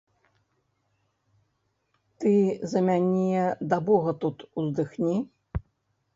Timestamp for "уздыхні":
4.65-5.15